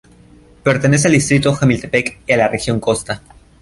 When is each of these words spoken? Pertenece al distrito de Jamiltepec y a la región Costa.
Pertenece 0.63 1.07
al 1.07 1.13
distrito 1.13 1.51
de 1.51 1.57
Jamiltepec 1.57 2.21
y 2.25 2.31
a 2.33 2.37
la 2.37 2.47
región 2.47 2.79
Costa. 2.79 3.21